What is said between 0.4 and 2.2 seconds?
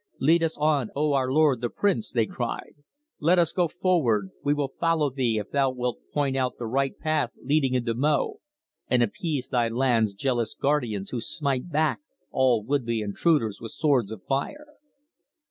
us on, O our lord the prince!"